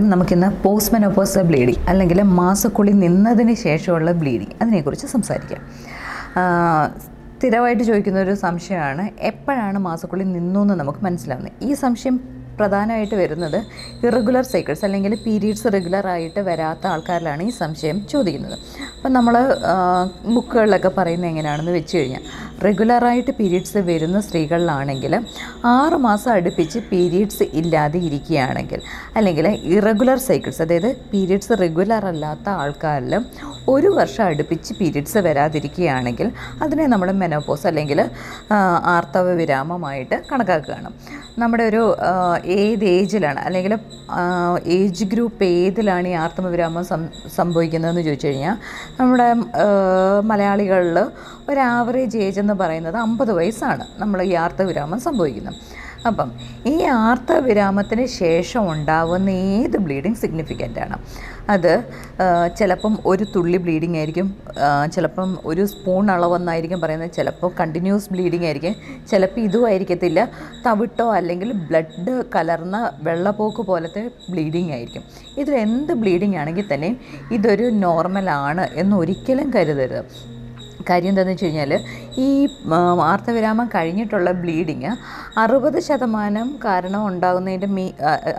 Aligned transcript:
നമുക്കിന്ന് 0.00 0.62
post 0.62 0.94
menopause 0.94 1.38
bleeding 1.38 1.88
അല്ലെങ്കിൽ 1.88 2.22
മാസക്കുളി 2.22 2.90
നിന്നതിന് 2.90 3.54
ശേഷമുള്ള 3.54 4.12
ബ്ലീഡിങ് 4.12 4.52
അതിനെക്കുറിച്ച് 4.62 5.06
സംസാരിക്കാം. 5.06 5.60
സ്ഥിരമായിട്ട് 7.36 7.82
ചോദിക്കുന്ന 7.82 8.18
ഒരു 8.18 8.34
സംശയമാണ് 8.34 9.10
എപ്പോഴാണ് 9.18 9.78
മാസക്കുളി 9.78 10.24
നിന്നു 10.24 10.60
എന്ന് 10.60 10.74
നമുക്ക് 10.74 10.98
മനസ്സിലാവുന്നത്? 11.04 11.52
ഈ 11.62 11.74
സംശയം 11.74 12.39
പ്രധാനമായിട്ട് 12.60 13.16
വരുന്നത് 13.22 13.58
ഇറഗുലർ 14.06 14.44
സൈക്കിൾസ് 14.52 14.84
അല്ലെങ്കിൽ 14.86 15.12
പീരീഡ്സ് 15.26 15.68
റെഗുലർ 15.76 16.06
ആയിട്ട് 16.14 16.40
വരാത്ത 16.48 16.84
ആൾക്കാരിലാണ് 16.92 17.42
ഈ 17.48 17.52
സംശയം 17.62 17.98
ചോദിക്കുന്നത്. 18.12 18.56
അപ്പം 18.96 19.12
നമ്മൾ 19.18 19.34
ബുക്കുകളിലൊക്കെ 20.36 20.90
പറയുന്നത് 20.98 21.30
എങ്ങനെയാണെന്ന് 21.32 21.74
വെച്ച് 21.78 21.94
കഴിഞ്ഞാൽ 21.98 22.24
റെഗുലറായിട്ട് 22.66 23.32
പീരീഡ്സ് 23.38 23.80
വരുന്ന 23.90 24.18
സ്ത്രീകളിലാണെങ്കിൽ 24.26 25.12
ആറ് 25.74 25.96
മാസം 26.06 26.30
അടുപ്പിച്ച് 26.36 26.78
പീരീഡ്സ് 26.90 27.44
ഇല്ലാതെ 27.60 27.98
ഇരിക്കുകയാണെങ്കിൽ 28.08 28.80
അല്ലെങ്കിൽ 29.18 29.46
ഇറഗുലർ 29.76 30.18
സൈക്കിൾസ് 30.28 30.60
അതായത് 30.64 30.90
പീരീഡ്സ് 31.12 31.56
റെഗുലർ 31.62 32.04
അല്ലാത്ത 32.12 32.48
ആൾക്കാരിൽ 32.62 33.14
ഒരു 33.74 33.88
വർഷം 33.98 34.24
അടുപ്പിച്ച് 34.30 34.72
പീരീഡ്സ് 34.80 35.20
വരാതിരിക്കുകയാണെങ്കിൽ 35.26 36.28
അതിനെ 36.64 36.84
നമ്മൾ 36.92 37.08
മെനോപോസ് 37.22 37.66
അല്ലെങ്കിൽ 37.70 38.00
ആർത്തവ 38.94 39.34
വിരാമമായിട്ട് 39.40 40.16
കണക്കാക്കുകയാണ്. 40.30 40.90
നമ്മുടെ 41.38 41.64
ഒരു 41.64 41.82
ഏത് 42.44 42.84
ഏജിലാണ്? 42.84 43.40
അല്ലെങ്കിൽ 43.46 43.72
ഏജ് 44.78 45.04
ഗ്രൂപ്പ് 45.12 45.44
ഏതിലാണ് 45.44 46.08
ഈ 46.08 46.14
ആർത്തമവിരാമം 46.22 46.84
സം 46.90 47.02
സംഭവിക്കുന്നതെന്ന് 47.36 48.02
ചോദിച്ചു 48.02 48.26
കഴിഞ്ഞാൽ 48.26 48.56
നമ്മുടെ 49.00 49.28
മലയാളികളിൽ 50.30 50.98
ഒരു 51.50 51.60
ആവറേജ് 51.60 52.18
ഏജ് 52.18 52.40
എന്ന് 52.40 52.54
പറയുന്നത് 52.62 52.96
അമ്പത് 52.96 53.32
വയസ്സാണ് 53.32 53.86
നമ്മൾ 53.98 54.22
ഈ 54.22 54.34
ആർത്തവിരാമം 54.44 55.00
സംഭവിക്കുന്നത്. 55.08 55.58
അപ്പം 56.08 56.28
ഈ 56.66 56.82
ആർത്തവിരാമത്തിന് 56.82 58.04
ശേഷം 58.06 58.62
ഉണ്ടാവുന്ന 58.72 59.30
ഏത് 59.30 59.76
ബ്ലീഡിങ് 59.76 60.14
സിഗ്നിഫിക്കന്റ് 60.14 60.80
ആണ്? 60.80 60.96
അത് 61.50 61.72
ചിലപ്പം 62.58 62.98
ഒരു 63.06 63.24
തുള്ളി 63.34 63.56
ബ്ലീഡിങ് 63.56 63.96
ആയിരിക്കും 63.96 64.26
ചിലപ്പം 64.94 65.38
ഒരു 65.44 65.62
സ്പൂൺ 65.72 66.10
അളവെന്നായിരിക്കും 66.10 66.80
പറയുന്നത് 66.80 67.12
ചിലപ്പോൾ 67.18 67.50
കണ്ടിന്യൂസ് 67.60 68.08
ബ്ലീഡിങ് 68.12 68.44
ആയിരിക്കും 68.44 68.74
ചിലപ്പോൾ 69.10 69.40
ഇതും 69.40 69.66
ആയിരിക്കത്തില്ല 69.66 70.28
തവിട്ടോ 70.66 71.06
അല്ലെങ്കിൽ 71.18 71.52
ബ്ലഡ് 71.52 72.14
കലർന്ന 72.34 72.90
വെള്ളപ്പോക്ക് 73.02 73.62
പോലത്തെ 73.70 74.10
ബ്ലീഡിങ് 74.30 74.72
ആയിരിക്കും. 74.72 75.04
ഇതിൽ 75.38 75.54
എന്ത് 75.66 75.92
ബ്ലീഡിങ് 75.92 76.36
ആണെങ്കിൽ 76.36 76.68
തന്നെയും 76.74 76.98
ഇതൊരു 77.32 77.68
നോർമലാണ് 77.84 78.66
എന്ന് 78.74 78.96
ഒരിക്കലും 78.96 79.48
കരുതരുത്. 79.56 80.29
കാര്യം 80.88 81.10
എന്താണെന്ന് 81.10 81.34
വെച്ച് 81.34 81.46
കഴിഞ്ഞാൽ 81.46 81.72
ഈ 82.24 82.28
ആർത്തവിരാമം 83.10 83.66
കഴിഞ്ഞിട്ടുള്ള 83.74 84.30
ബ്ലീഡിങ് 84.42 84.92
അറുപത് 85.42 85.78
ശതമാനം 85.88 86.48
കാരണം 86.64 87.06
ഉണ്ടാകുന്നതിന്റെ 87.06 87.68
മീ 87.76 87.84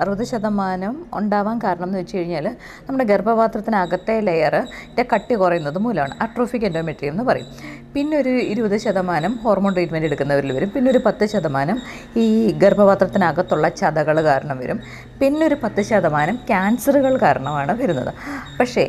അറുപത് 0.02 0.24
ശതമാനം 0.32 0.96
ഉണ്ടാവാൻ 1.20 1.58
കാരണം 1.66 1.88
എന്ന് 1.90 2.00
വെച്ച് 2.02 2.18
കഴിഞ്ഞാൽ 2.18 2.48
നമ്മുടെ 2.88 3.06
ഗർഭപാത്രത്തിനകത്തെ 3.12 4.16
ലെയറിന്റെ 4.30 5.06
കട്ടി 5.14 5.36
കുറയുന്നത് 5.36 5.80
മൂലമാണ് 5.86 6.16
അട്രോഫിക് 6.26 6.66
എൻഡോമെട്രിയം 6.70 7.14
എന്ന് 7.14 7.26
പറയും. 7.30 7.50
പിന്നെ 7.96 8.16
ഒരു 8.18 8.34
ഇരുപത് 8.52 8.78
ശതമാനം 8.86 9.34
ഹോർമോൺ 9.44 9.72
ട്രീറ്റ്മെന്റ് 9.76 10.08
എടുക്കുന്നവരിൽ 10.10 10.52
വരും. 10.58 10.70
പിന്നെ 10.76 10.92
ഒരു 10.92 11.02
പത്ത് 11.08 11.26
ശതമാനം 11.34 11.78
ഈ 12.24 12.28
ഗർഭപാത്രത്തിനകത്തുള്ള 12.64 13.70
ചതകൾ 13.82 14.18
കാരണം 14.30 14.58
വരും. 14.64 14.80
പിന്നെ 15.22 15.44
ഒരു 15.50 15.58
പത്ത് 15.64 15.82
ശതമാനം 15.92 16.36
ക്യാൻസറുകൾ 16.50 17.14
കാരണമാണ് 17.26 17.74
വരുന്നത്. 17.82 18.12
പക്ഷേ 18.60 18.84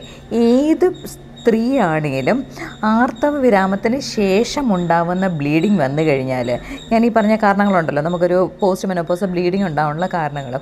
ഏത് 0.47 0.87
സ്ത്രീയാണെങ്കിലും 1.43 2.39
ആർത്തവ 2.85 3.35
വിരാമത്തിന് 3.45 3.99
ശേഷം 4.17 4.67
ഉണ്ടാവുന്ന 4.75 5.27
ബ്ലീഡിങ് 5.39 5.79
വന്നു 5.85 6.03
കഴിഞ്ഞാൽ 6.03 6.49
ഞാൻ 6.93 7.01
ഈ 7.07 7.09
പറഞ്ഞ 7.17 7.35
കാരണങ്ങളുണ്ടല്ലോ 7.45 8.03
നമുക്കൊരു 8.03 8.39
പോസ്റ്റ് 8.61 8.89
മെനോപ്പോസ് 8.89 9.25
ബ്ലീഡിങ് 9.33 9.67
ഉണ്ടാവാനുള്ള 9.69 10.09
കാരണങ്ങൾ. 10.15 10.55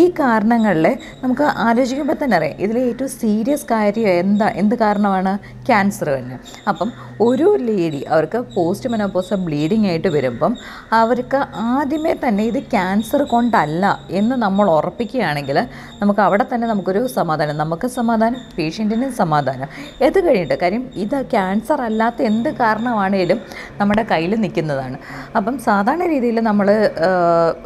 ഈ 0.00 0.02
കാരണങ്ങളിൽ 0.20 0.86
നമുക്ക് 1.22 1.42
ആലോചിക്കുമ്പോൾ 1.66 2.16
തന്നെ 2.22 2.36
അറിയാം 2.36 2.58
ഇതിലെ 2.58 2.80
ഏറ്റവും 2.80 3.10
സീരിയസ് 3.20 3.66
കാര്യം 3.70 4.08
എന്താ 4.08 4.48
എന്ത് 4.62 4.74
കാരണമാണ്? 4.74 5.32
ക്യാൻസർ 5.68 6.08
തന്നെ. 6.08 6.36
അപ്പം 6.68 6.90
ഒരു 7.20 7.48
ലേഡി 7.68 8.02
അവർക്ക് 8.14 8.38
പോസ്റ്റ് 8.56 8.90
മെനോപ്പോസ് 8.90 9.34
ബ്ലീഡിങ് 9.46 9.86
ആയിട്ട് 9.86 10.08
വരുമ്പം 10.08 10.52
അവർക്ക് 11.00 11.40
ആദ്യമേ 11.72 12.14
തന്നെ 12.26 12.44
ഇത് 12.44 12.60
ക്യാൻസർ 12.74 13.22
കൊണ്ടല്ല 13.22 13.84
എന്ന് 14.10 14.36
നമ്മൾ 14.36 14.66
ഉറപ്പിക്കുകയാണെങ്കിൽ 14.76 15.60
നമുക്ക് 16.02 16.20
അവിടെ 16.20 16.46
തന്നെ 16.52 16.68
നമുക്കൊരു 16.74 17.06
സമാധാനം 17.18 17.56
നമുക്ക് 17.64 17.86
സമാധാനം 17.98 18.40
പേഷ്യന്റിനും 18.58 19.12
സമാധാനം. 19.22 19.68
ഇത് 20.06 20.20
കഴിഞ്ഞിട്ട് 20.28 20.56
കാര്യം 20.62 20.82
ഇത് 21.04 21.16
ക്യാൻസർ 21.34 21.80
അല്ലാത്ത 21.88 22.22
എന്ത് 22.30 22.50
കാരണമാണേലും 22.62 23.38
നമ്മുടെ 23.80 24.02
കയ്യിൽ 24.10 24.34
നിൽക്കുന്നതാണ്. 24.44 24.98
അപ്പം 25.38 25.54
സാധാരണ 25.68 26.04
രീതിയിൽ 26.14 26.40
നമ്മൾ 26.50 26.68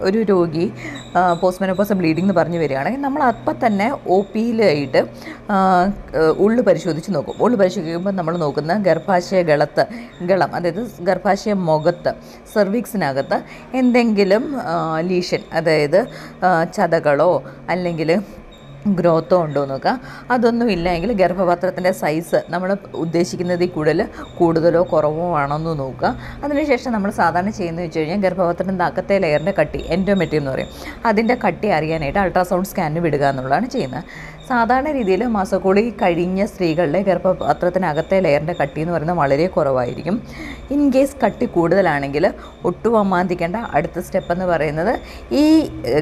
ഒരു 0.09 0.21
രോഗി 0.33 0.67
പോസ്റ്റ് 1.43 1.63
മെനോപ്പോസ് 1.63 1.95
ബ്ലീഡിംഗ് 2.01 2.27
എന്ന് 2.27 2.37
പറഞ്ഞു 2.41 2.59
വരികയാണെങ്കിൽ 2.63 3.03
നമ്മൾ 3.07 3.23
അപ്പം 3.33 3.57
തന്നെ 3.67 3.89
ഒ 4.15 4.19
പിയിലായിട്ട് 4.33 5.01
ഉള്ളു 6.45 6.63
പരിശോധിച്ച് 6.69 7.11
നോക്കും. 7.15 7.35
ഉള്ളു 7.45 7.57
പരിശോധിക്കുമ്പോൾ 7.61 8.15
നമ്മൾ 8.21 8.35
നോക്കുന്ന 8.45 8.73
ഗർഭാശയ 8.89 9.41
ഗളത്ത് 9.51 9.85
ഗളം 10.31 10.51
അതായത് 10.57 10.83
ഗർഭാശയ 11.09 11.55
മുഖത്ത് 11.69 12.13
സെർവിക്സിനകത്ത് 12.55 13.39
എന്തെങ്കിലും 13.81 14.45
ലീഷൻ 15.11 15.43
അതായത് 15.61 16.01
ചതകളോ 16.77 17.33
അല്ലെങ്കിൽ 17.69 18.11
ഗ്രോത്തോ 18.89 19.45
ഉണ്ടോ 19.45 19.65
നോക്കുക 19.65 20.01
അതൊന്നും 20.31 20.71
ഇല്ലെങ്കിൽ 20.71 21.13
ഗർഭപാത്രത്തിന്റെ 21.13 21.93
സൈസ് 21.93 22.45
നമ്മൾ 22.51 22.77
ഉദ്ദേശിക്കുന്നതിൽ 22.95 23.69
കൂടുതൽ 23.69 24.09
കൂടുതലോ 24.39 24.89
കുറവോ 24.93 25.41
എന്ന് 25.43 25.79
നോക്കുക. 25.79 26.17
അതിനുശേഷം 26.45 26.93
നമ്മൾ 26.93 27.11
സാധാരണ 27.11 27.51
ചെയ്യുന്നത് 27.51 27.85
വെച്ച് 27.85 27.99
കഴിഞ്ഞാൽ 27.99 28.21
ഗർഭപാത്രത്തിന്റെ 28.21 28.85
അകത്തെ 28.85 29.19
ലെയറിന്റെ 29.19 29.55
കട്ടി 29.61 29.85
എൻഡോമെറ്റി 29.89 30.37
എന്ന് 30.37 30.51
പറയും. 30.51 30.69
അതിന്റെ 31.07 31.37
കട്ടി 31.47 31.69
അറിയാനായിട്ട് 31.69 32.19
അൾട്രാസൗണ്ട് 32.19 32.69
സ്കാനിന് 32.69 33.01
വിടുക 33.01 33.25
എന്നുള്ളതാണ് 33.25 33.69
ചെയ്യുന്നത്. 33.69 34.05
സാധാരണ 34.51 34.89
രീതിയിൽ 34.97 35.23
മാസക്കൂടി 35.35 35.83
കഴിഞ്ഞ 36.01 36.45
സ്ത്രീകളുടെ 36.51 37.01
ഗർഭപാത്രത്തിനകത്തെ 37.09 38.17
ലെയറിന്റെ 38.25 38.55
കട്ടി 38.61 38.79
എന്ന് 38.83 38.93
പറയുന്നത് 38.95 39.19
വളരെ 39.21 39.47
കുറവായിരിക്കും. 39.57 40.17
ഇൻ 40.75 40.81
കേസ് 40.95 41.15
കട്ടി 41.23 41.47
കൂടുതലാണെങ്കിൽ 41.57 42.25
ഒട്ടും 42.69 42.95
അമാന്തിക്കേണ്ട 43.01 43.57
അടുത്ത 43.77 43.99
സ്റ്റെപ്പ് 44.07 44.31
എന്ന് 44.35 44.47
പറയുന്നത് 44.53 44.93
ഈ 45.43 45.45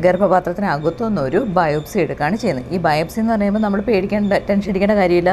ഗർഭപാത്രത്തിനകത്തുനിന്ന് 0.06 1.22
ഒരു 1.28 1.41
ബയോപ്സി 1.58 1.98
എടുക്കുകയാണ് 2.04 2.37
ചെയ്യുന്നത്. 2.42 2.69
ഈ 2.75 2.78
ബയോപ്സി 2.87 3.19
എന്ന് 3.22 3.32
പറയുമ്പോൾ 3.34 3.62
നമ്മൾ 3.66 3.82
പേടിക്കേണ്ട 3.88 4.38
ടെൻഷൻ 4.48 4.70
അടിക്കേണ്ട 4.72 4.97
കാര്യമില്ല. 5.00 5.32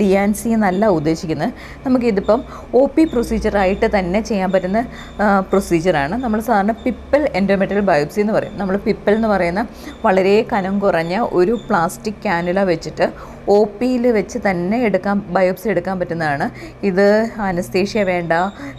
ഡി 0.00 0.08
ആൻ 0.22 0.32
സി 0.40 0.48
എന്നല്ല 0.58 0.84
ഉദ്ദേശിക്കുന്നത്. 0.98 1.52
നമുക്കിതിപ്പം 1.86 2.42
ഒ 2.80 2.84
പി 2.94 3.04
പ്രൊസീജിയറായിട്ട് 3.14 3.90
തന്നെ 3.98 4.22
ചെയ്യാൻ 4.30 4.50
പറ്റുന്ന 4.54 4.82
പ്രൊസീജിയറാണ്. 5.50 6.14
നമ്മൾ 6.24 6.40
സാധാരണ 6.48 6.74
പിപ്പൽ 6.84 7.24
എൻഡോമെറ്റൽ 7.40 7.82
ബയോപ്സി 7.90 8.22
എന്ന് 8.26 8.36
പറയും. 8.38 8.56
നമ്മൾ 8.62 8.76
പിപ്പൽ 8.88 9.14
എന്ന് 9.20 9.30
പറയുന്ന 9.34 9.64
വളരെ 10.06 10.36
കനം 10.54 10.74
കുറഞ്ഞ 10.86 11.14
ഒരു 11.40 11.54
പ്ലാസ്റ്റിക് 11.68 12.11
ക്യാനുല 12.24 12.60
വെച്ചിട്ട് 12.70 13.06
ഒ 13.54 13.56
പിയിൽ 13.78 14.04
വെച്ച് 14.16 14.38
തന്നെ 14.46 14.76
എടുക്കാൻ 14.86 15.16
ബയോപ്സി 15.36 15.68
എടുക്കാൻ 15.72 15.94
പറ്റുന്നതാണ്. 16.00 16.46
ഇത് 16.88 17.06
അനസ്തേഷ്യ 17.48 18.02
വേണ്ട 18.10 18.32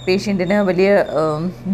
പേഷ്യന്റിന് 0.05 0.57
വലിയ 0.69 0.89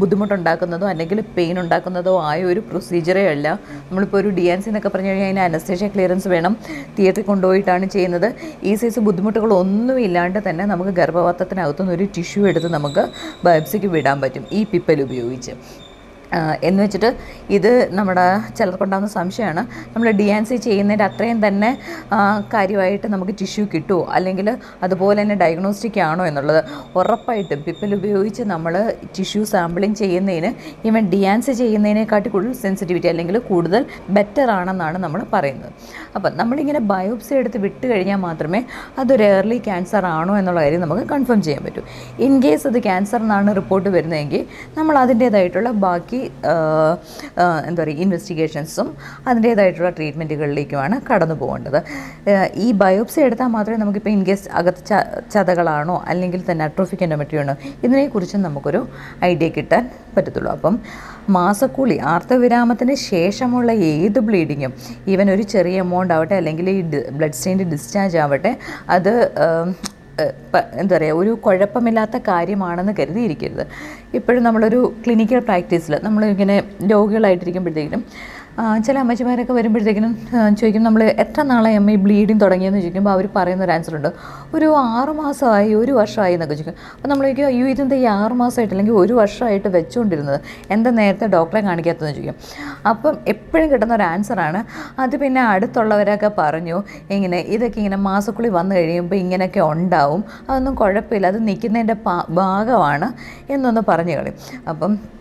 ബുദ്ധിമുട്ടുണ്ടാക്കുന്നതോ 0.02 0.86
അല്ലെങ്കിൽ 0.94 1.20
പെയിൻ 1.36 1.60
ഉണ്ടാക്കുന്നതോ 1.64 2.14
ആയ 2.30 2.40
ഒരു 2.52 2.64
പ്രൊസീജിയറേ 2.70 3.26
അല്ല. 3.34 3.48
നമ്മളിപ്പോൾ 3.90 4.20
ഒരു 4.22 4.30
ഡി 4.38 4.46
എൻ 4.54 4.62
സി 4.64 4.70
എന്നൊക്കെ 4.72 4.92
പറഞ്ഞു 4.94 5.12
കഴിഞ്ഞാൽ 5.12 5.30
അതിന് 5.30 5.44
അനസ്തേഷ്യ 5.50 5.90
ക്ലിയറൻസ് 5.96 6.28
വേണം. 6.36 6.56
തിയേറ്ററിൽ 6.98 7.28
കൊണ്ടുപോയിട്ടാണ് 7.32 7.88
ചെയ്യുന്നത്. 7.96 8.30
ഈ 8.64 8.74
സൈസ് 8.84 9.04
ബുദ്ധിമുട്ടുകളൊന്നും 9.10 10.00
ഇല്ലാണ്ട് 10.08 10.40
തന്നെ 10.50 10.66
നമുക്ക് 10.74 10.94
ഗർഭപാത്രത്തിനകത്തുനിന്ന് 11.02 11.96
ഒരു 11.98 12.08
ടിഷ്യൂ 12.18 12.48
എടുത്ത് 12.54 12.72
നമുക്ക് 12.78 13.06
ബയോപ്സിക്ക് 13.46 13.92
വിടാൻ 13.98 14.18
പറ്റും. 14.26 14.46
ഈ 14.52 14.62
പിപ്പൽ 14.74 15.02
ഉപയോഗിച്ച്. 15.08 15.56
എന്ന് 16.68 16.80
വെച്ചിട്ട് 16.84 17.10
ഇത് 17.58 17.72
നമ്മുടെ 17.98 18.26
ചിലർക്കുണ്ടാകുന്ന 18.58 19.10
സംശയമാണ്. 19.20 19.62
നമ്മൾ 19.94 20.08
ഡി 20.20 20.28
ആൻ 20.36 20.44
സി 20.50 20.56
ചെയ്യുന്നതിന്റെ 20.66 21.06
അത്രയും 21.10 21.40
തന്നെ 21.48 21.70
കാര്യമായിട്ട് 22.54 23.08
നമുക്ക് 23.14 23.34
ടിഷ്യൂ 23.40 23.64
കിട്ടുമോ 23.74 24.00
അല്ലെങ്കിൽ 24.18 24.50
അതുപോലെ 24.88 25.18
തന്നെ 25.22 25.38
ഡയഗ്നോസ്റ്റിക് 25.44 26.00
ആണോ 26.10 26.24
എന്നുള്ളത് 26.30 26.62
ഉറപ്പായിട്ടും 27.00 27.62
പിപ്പൽ 27.68 27.94
ഉപയോഗിച്ച് 28.00 28.44
നമ്മൾ 28.54 28.76
ടിഷ്യൂ 29.18 29.44
സാമ്പിളിങ് 29.54 29.98
ചെയ്യുന്നതിന് 30.02 30.52
ഈവൻ 30.90 31.06
ഡി 31.14 31.22
ആൻ 31.32 31.40
സി 31.48 31.56
ചെയ്യുന്നതിനെക്കാട്ടി 31.62 32.30
കൂടുതൽ 32.36 32.54
സെൻസിറ്റിവിറ്റി 32.66 33.10
അല്ലെങ്കിൽ 33.14 33.38
കൂടുതൽ 33.50 33.82
ബെറ്റർ 34.18 34.50
ആണെന്നാണ് 34.58 34.98
നമ്മൾ 35.06 35.22
പറയുന്നത്. 35.34 35.72
അപ്പം 36.16 36.32
നമ്മളിങ്ങനെ 36.42 36.82
ബയോപ്സി 36.92 37.34
എടുത്ത് 37.42 37.60
വിട്ട് 37.66 37.86
കഴിഞ്ഞാൽ 37.92 38.20
മാത്രമേ 38.28 38.62
അതൊരു 39.02 39.24
ഏർലി 39.34 39.60
ക്യാൻസർ 39.68 40.06
ആണോ 40.16 40.34
എന്നുള്ള 40.42 40.60
കാര്യം 40.66 40.82
നമുക്ക് 40.86 41.06
കൺഫേം 41.14 41.42
ചെയ്യാൻ 41.48 41.64
പറ്റൂ. 41.68 41.84
ഇൻ 42.28 42.34
കേസ് 42.46 42.66
അത് 42.72 42.80
ക്യാൻസർ 42.88 43.20
എന്നാണ് 43.26 43.50
റിപ്പോർട്ട് 43.60 43.90
വരുന്നതെങ്കിൽ 43.98 44.44
നമ്മൾ 44.78 44.96
അതിന്റേതായിട്ടുള്ള 45.04 45.72
ബാക്കി 45.86 46.19
ആ, 46.46 46.54
എന്താ 47.68 47.84
പറയുക 47.84 47.98
ഇൻവെസ്റ്റിഗേഷൻസും 47.98 48.88
അതിന്റേതായിട്ടുള്ള 49.28 49.90
ട്രീറ്റ്മെന്റുകളിലേക്കുമാണ് 49.90 51.02
കടന്നു 51.12 51.36
പോകേണ്ടത്. 51.36 51.80
ഈ 52.56 52.72
ബയോപ്സി 52.72 53.22
എടുത്താൽ 53.22 53.48
മാത്രമേ 53.48 53.78
നമുക്കിപ്പോൾ 53.78 54.10
ഇൻകേസ് 54.10 54.50
അകത്ത് 54.54 54.86
ച 54.86 54.94
ചതകളാണോ 55.34 56.04
അല്ലെങ്കിൽ 56.08 56.44
തന്നെ 56.52 56.66
അട്രോഫിക് 56.66 57.04
എൻഡോമെട്രിയാണോ 57.04 57.56
ഇതിനെക്കുറിച്ചും 57.84 58.42
നമുക്കൊരു 58.42 58.82
ഐഡിയ 59.24 59.50
കിട്ടാൻ 59.50 59.84
പറ്റത്തുള്ളൂ. 60.18 60.52
അപ്പം 60.52 60.76
മാസക്കൂലി 61.30 61.98
ആർത്തവിരാമത്തിന് 62.04 62.96
ശേഷമുള്ള 63.10 63.72
ഏത് 63.92 64.20
ബ്ലീഡിങ്ങും 64.20 64.74
ഈവൻ 65.08 65.32
ഒരു 65.32 65.42
ചെറിയ 65.42 65.80
എമൗണ്ട് 65.80 66.14
ആവട്ടെ 66.14 66.36
അല്ലെങ്കിൽ 66.36 66.70
ഈ 66.70 66.82
ബ്ലഡ് 67.12 67.34
സ്റ്റെയിന്റെ 67.34 67.64
ഡിസ്ചാർജ് 67.64 68.18
ആവട്ടെ 68.18 68.52
അത് 68.90 69.14
എന്താ 70.82 70.94
പറയുക 70.98 71.22
ഒരു 71.22 71.32
കുഴപ്പമില്ലാത്ത 71.46 72.18
കാര്യമാണെന്ന് 72.28 72.94
കരുതിയിരിക്കരുത്. 73.00 73.64
ഇപ്പോഴും 74.18 74.44
നമ്മളൊരു 74.44 74.80
ക്ലിനിക്കൽ 75.06 75.40
പ്രാക്ടീസിൽ 75.40 75.96
നമ്മളിങ്ങനെ 76.04 76.58
രോഗികളായിട്ടിരിക്കുമ്പോഴത്തേക്കും 76.92 78.04
ചില 78.86 78.96
അമ്മച്ചിമാരൊക്കെ 79.00 79.54
വരുമ്പോഴത്തേക്കിനും 79.54 80.14
ചോദിക്കും 80.60 80.84
നമ്മൾ 80.88 81.02
എത്ര 81.24 81.42
നാളായി 81.42 81.76
അമ്മ 81.80 81.92
ഈ 81.92 81.98
ബ്ലീഡിങ് 82.06 82.42
തുടങ്ങിയെന്ന്? 82.42 82.80
ചോദിക്കുമ്പോൾ 82.80 83.12
അവർ 83.16 83.26
പറയുന്ന 83.36 83.64
ഒരു 83.64 83.72
ആൻസർ 83.72 83.94
ഉണ്ട്. 83.98 84.10
ഒരു 84.56 84.68
ആറ് 84.78 85.12
മാസമായി 85.20 85.74
ഒരു 85.82 85.92
വർഷമായി 86.00 86.34
എന്നൊക്കെ 86.38 86.56
ചോദിക്കും. 86.56 86.76
അപ്പോൾ 86.96 87.10
നമ്മൾ 87.12 87.26
ചോദിക്കും 87.26 87.46
അയ്യോ 87.46 87.68
ഇതെന്താ 87.74 87.96
ഈ 87.96 88.06
ആറ് 88.16 88.36
മാസമായിട്ട് 88.42 88.74
അല്ലെങ്കിൽ 88.74 88.96
ഒരു 89.04 89.14
വർഷമായിട്ട് 89.20 89.68
വെച്ചുകൊണ്ടിരുന്നത് 89.68 90.40
എന്താ 90.76 90.92
നേരത്തെ 91.00 91.28
ഡോക്ടറെ 91.36 91.62
കാണിക്കാത്തതെന്ന്? 91.68 92.16
ചോദിക്കും. 92.16 92.36
അപ്പം 92.90 93.18
എപ്പോഴും 93.28 93.68
കിട്ടുന്ന 93.72 93.94
ഒരു 94.00 94.04
ആൻസറാണ് 94.04 94.62
അത് 95.02 95.16
പിന്നെ 95.24 95.42
അടുത്തുള്ളവരൊക്കെ 95.42 96.32
പറഞ്ഞു 96.38 96.84
ഇങ്ങനെ 97.18 97.40
ഇതൊക്കെ 97.56 97.80
ഇങ്ങനെ 97.84 98.00
മാസക്കുളി 98.10 98.52
വന്നു 98.60 98.76
കഴിയുമ്പോൾ 98.76 99.16
ഇങ്ങനെയൊക്കെ 99.16 99.60
ഉണ്ടാവും. 99.60 100.24
അതൊന്നും 100.50 100.76
കുഴപ്പമില്ല. 100.76 101.28
അത് 101.28 101.48
നിൽക്കുന്നതിന്റെ 101.48 101.98
ഭാഗമാണ് 102.42 103.10
എന്നൊന്ന് 103.54 103.84
പറഞ്ഞു 103.88 104.16
കളയും 104.18 104.38
അപ്പം 104.68 105.19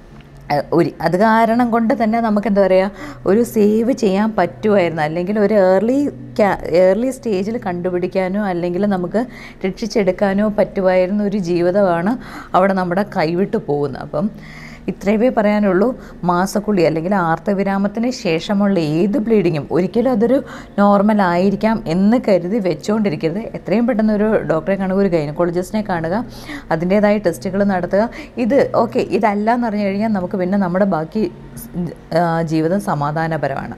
ഒരു 0.73 0.91
അത് 1.01 1.17
കാരണം 1.17 1.71
കൊണ്ട് 1.71 1.93
തന്നെ 2.03 2.21
നമുക്ക് 2.21 2.49
എന്താ 2.49 2.63
പറയുക 2.63 2.91
ഒരു 3.27 3.43
സേവ് 3.55 3.93
ചെയ്യാൻ 4.03 4.29
പറ്റുമായിരുന്നു 4.39 5.03
അല്ലെങ്കിൽ 5.03 5.39
ഒരു 5.39 5.55
ഏർലി 5.55 5.99
ഏർലി 6.85 7.11
സ്റ്റേജിൽ 7.11 7.59
കണ്ടുപിടിക്കാനോ 7.67 8.43
അല്ലെങ്കിൽ 8.53 8.87
നമുക്ക് 8.95 9.23
രക്ഷിച്ചെടുക്കാനോ 9.67 10.47
പറ്റുമായിരുന്ന 10.59 11.23
ഒരു 11.23 11.41
ജീവിതമാണ് 11.51 12.15
അവിടെ 12.55 12.73
നമ്മുടെ 12.73 13.05
കൈവിട്ട് 13.17 13.59
പോകുന്നത്. 13.71 14.03
അപ്പം 14.03 14.27
ഇത്രയേ 14.93 15.31
പറയാനുള്ളൂ. 15.39 15.89
മാസക്കുളി 16.31 16.83
അല്ലെങ്കിൽ 16.89 17.15
ആർത്തവിരാമത്തിന് 17.29 18.11
ശേഷമുള്ള 18.25 18.77
ഏത് 18.99 19.19
ബ്ലീഡിങ്ങും 19.27 19.67
ഒരിക്കലും 19.77 20.11
അതൊരു 20.17 20.39
നോർമൽ 20.81 21.21
ആയിരിക്കാം 21.31 21.77
എന്ന് 21.95 22.19
കരുതി 22.29 22.61
വെച്ചുകൊണ്ടിരിക്കരുത് 22.69 23.43
എത്രയും 23.59 23.87
പെട്ടെന്ന് 23.89 24.15
ഒരു 24.19 24.29
ഡോക്ടറെ 24.53 24.77
കാണുക 24.83 24.99
ഒരു 25.05 25.11
ഗൈനക്കോളജിസ്റ്റിനെ 25.17 25.83
കാണുക 25.91 26.15
അതിന്റേതായ 26.75 27.17
ടെസ്റ്റുകൾ 27.27 27.63
നടത്തുക. 27.75 28.03
ഇത് 28.45 28.59
ഓക്കെ 28.83 29.01
ഇതല്ല 29.19 29.49
എന്ന് 29.57 29.67
പറഞ്ഞു 29.69 29.87
കഴിഞ്ഞാൽ 29.89 30.13
നമുക്ക് 30.19 30.37
പിന്നെ 30.43 30.59
നമ്മുടെ 30.65 30.89
ബാക്കി 30.97 31.25
ജീവിതം 32.53 32.81
സമാധാനപരമാണ്. 32.91 33.77